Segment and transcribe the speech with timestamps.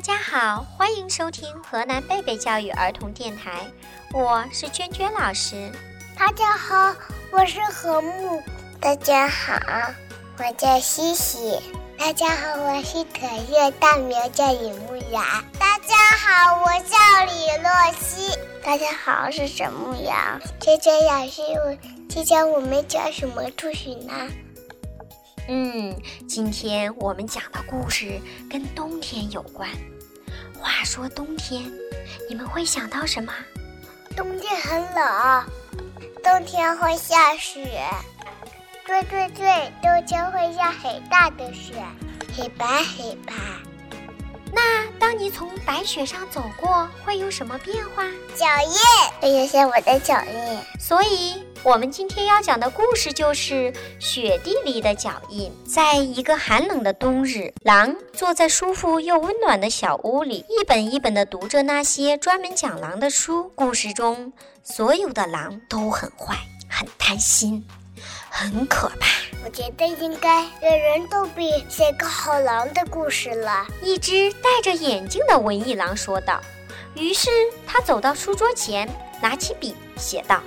[0.00, 3.70] 大家好，欢迎收听河南贝贝教育儿童电台，
[4.14, 5.70] 我是娟娟老师。
[6.16, 6.96] 大家好，
[7.30, 8.42] 我是何木。
[8.80, 9.60] 大家好，
[10.38, 11.60] 我叫西西。
[11.98, 15.44] 大家好，我是可乐，大名叫李木雅。
[15.58, 18.38] 大家好，我叫李洛西。
[18.64, 20.40] 大家好，我是沈牧阳。
[20.60, 21.76] 娟娟老师，我
[22.08, 24.14] 今天我们讲什么故事呢？
[25.46, 25.94] 嗯，
[26.26, 29.68] 今天我们讲的故事跟冬天有关。
[30.60, 31.72] 话说冬天，
[32.28, 33.32] 你们会想到什么？
[34.16, 35.44] 冬天很冷，
[36.22, 37.82] 冬天会下雪。
[38.86, 41.74] 对对对，冬天会下很大的雪，
[42.36, 43.32] 很白很白。
[44.52, 48.02] 那当你从白雪上走过，会有什么变化？
[48.34, 48.76] 脚印，
[49.20, 50.58] 会有些我的脚印。
[50.78, 55.52] 所以，我们今天要讲的故事就是雪地里的脚印。
[55.66, 63.52] 在一个寒冷的冬日，狼坐在舒服又温暖的小屋里，一本一本地读着那些专门讲狼的书。
[63.54, 66.34] 故事中，所有的狼都很坏，
[66.66, 67.62] 很贪心。
[68.30, 69.06] 很可怕，
[69.44, 73.66] 我觉得应该人人都比写个好狼的故事了。
[73.82, 76.40] 一只戴着眼镜的文艺狼说道。
[76.94, 77.28] 于是
[77.66, 78.88] 他走到书桌前，
[79.20, 80.40] 拿起笔写道：“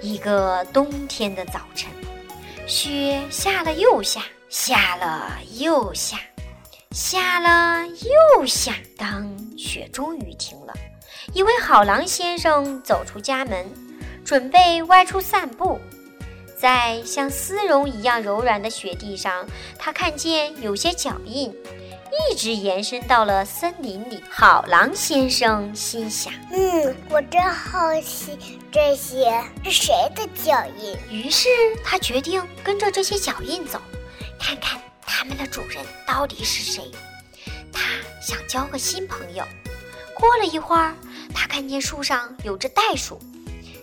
[0.00, 1.90] 一个冬天的早晨，
[2.66, 6.18] 雪下了又下，下了又下，
[6.92, 8.74] 下了又下。
[8.96, 10.72] 当雪终于停了，
[11.32, 13.66] 一位好狼先生走出家门，
[14.24, 15.80] 准备外出散步。”
[16.60, 19.46] 在像丝绒一样柔软的雪地上，
[19.78, 21.54] 他看见有些脚印，
[22.30, 24.22] 一直延伸到了森林里。
[24.30, 28.38] 好狼先生心想：“嗯，我真好奇
[28.70, 31.48] 这些是谁的脚印。”于是
[31.84, 33.80] 他决定跟着这些脚印走，
[34.38, 36.90] 看看他们的主人到底是谁。
[37.72, 37.82] 他
[38.20, 39.44] 想交个新朋友。
[40.14, 40.94] 过了一会儿，
[41.34, 43.20] 他看见树上有只袋鼠，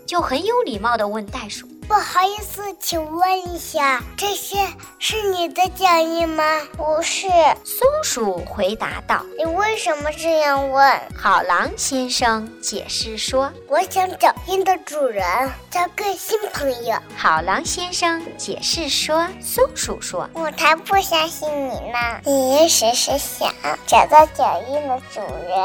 [0.05, 1.65] 就很有礼貌地问袋鼠。
[1.87, 4.57] 不好意思，请问一下，这些
[4.97, 6.43] 是你的脚印吗？
[6.75, 7.27] 不是，
[7.63, 9.23] 松鼠回答道。
[9.37, 11.01] 你为什么这样问？
[11.15, 15.23] 好狼先生解释说：“我想脚印的主人
[15.69, 22.19] 交个新朋友。”好狼先生解释说：“松鼠说，我才不相信你呢。
[22.23, 23.53] 你只是想
[23.85, 25.59] 找到脚印的主人，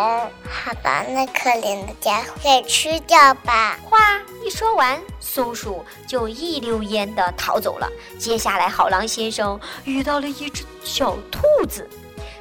[0.48, 5.84] 好把那可怜的家伙给吃掉吧。”话一说完，松鼠。
[6.08, 7.88] 就一溜烟地逃走了。
[8.18, 11.88] 接下来，好狼先生遇到了一只小兔子，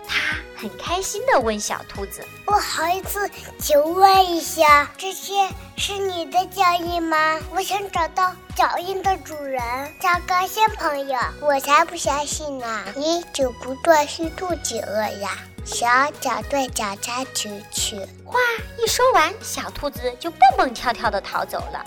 [0.07, 7.37] 他很开心地问小兔子：“不好意思，请问一下，这些是你的脚印吗？
[7.53, 9.61] 我想找到脚印的主人，
[9.99, 11.19] 交个新朋友。
[11.41, 12.85] 我才不相信呢！
[12.95, 15.37] 你就不断是肚子饿呀？
[15.69, 15.87] 小
[16.19, 18.39] 脚对脚才出去。”话
[18.77, 21.85] 一说完，小兔子就蹦蹦跳跳地逃走了。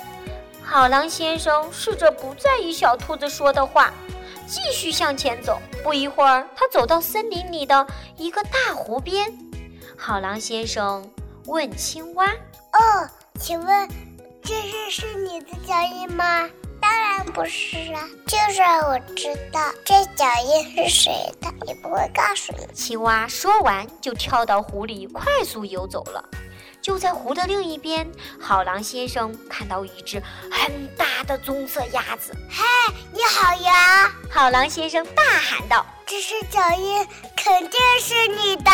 [0.63, 3.93] 好狼先生试着不在意小兔子说的话，
[4.47, 5.61] 继续向前走。
[5.83, 9.31] 不一会儿，他走到森林里的一个大湖边。
[9.97, 11.05] 好狼先生
[11.47, 12.27] 问青蛙
[12.73, 13.89] ：“哦，请问
[14.43, 16.62] 这是是你的脚印吗？”“当
[17.01, 26.25] 然不是啊，就算我知道这脚印是谁的，也不会告诉你。”青蛙说完，就跳到湖里，快速游走了。
[26.81, 28.11] 就在湖的另一边，
[28.41, 30.21] 好狼先生看到一只
[30.51, 32.35] 很大的棕色鸭子。
[32.51, 32.65] “嘿，
[33.13, 35.87] 你好呀！”好狼先生大喊道。
[36.05, 38.71] “这是脚印，肯定是你的。”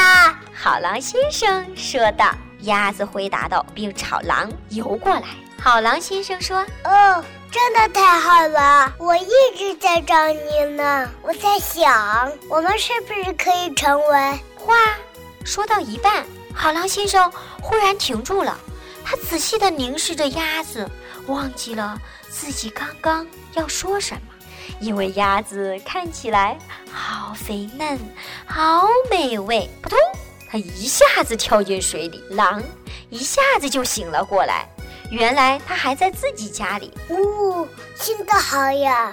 [0.56, 2.34] 好狼先生说道。
[2.62, 5.22] 鸭子回答道，并朝狼游过来。
[5.62, 8.92] 好狼先生说：“哦，真的太好了！
[8.98, 11.10] 我一直在找你呢。
[11.22, 14.74] 我在想，我们是不是可以成为……”话
[15.44, 16.26] 说到一半。
[16.54, 17.30] 好狼先生
[17.62, 18.58] 忽然停住了，
[19.04, 20.88] 他仔细地凝视着鸭子，
[21.26, 21.98] 忘记了
[22.28, 24.20] 自己刚刚要说什么，
[24.80, 26.58] 因为鸭子看起来
[26.92, 27.98] 好肥嫩，
[28.44, 29.70] 好美味。
[29.80, 29.98] 扑通，
[30.50, 32.62] 它一下子跳进水里，狼
[33.08, 34.68] 一下子就醒了过来。
[35.10, 36.92] 原来它还在自己家里。
[37.08, 39.12] 呜，新的好呀！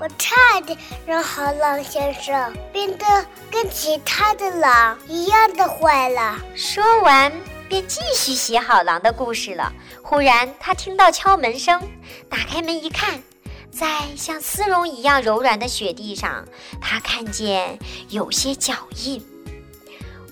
[0.00, 0.76] 我差点
[1.06, 3.06] 让好狼先生变得
[3.50, 6.36] 跟其他的狼一样的坏了。
[6.54, 7.32] 说完，
[7.68, 9.72] 便继续写好狼的故事了。
[10.02, 11.80] 忽然，他听到敲门声，
[12.28, 13.22] 打开门一看，
[13.70, 13.86] 在
[14.16, 16.44] 像丝绒一样柔软的雪地上，
[16.80, 19.24] 他看见有些脚印。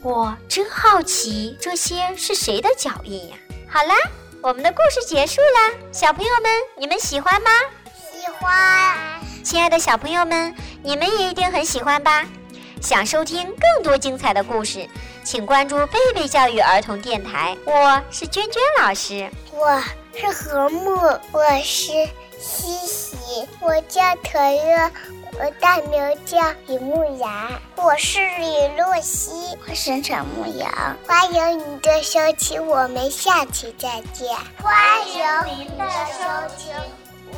[0.02, 3.36] 我真好奇，这些是谁的脚印呀？
[3.68, 3.94] 好啦，
[4.42, 7.50] 我们的故事结束了，小朋友们，你们喜欢吗？
[8.10, 8.98] 喜欢。
[9.44, 10.52] 亲爱的小朋友们，
[10.82, 12.26] 你们也一定很喜欢吧？
[12.80, 14.88] 想收听更多精彩的故事，
[15.22, 19.80] 请关注贝贝教育儿童电台，我是娟娟老师，我
[20.12, 21.92] 是何木，我是
[22.40, 24.90] 西西，我叫可乐，
[25.38, 30.70] 我大名叫李牧阳，我是李洛西，我是陈牧阳。
[31.06, 34.28] 欢迎您的收听，我们下期再见。
[34.58, 36.74] 欢迎您的收听，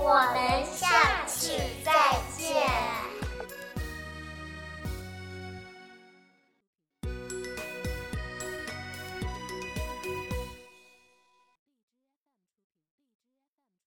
[0.02, 0.88] 我们下
[1.26, 1.93] 期再。